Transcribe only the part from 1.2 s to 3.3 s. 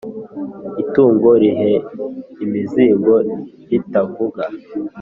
riheka imizigo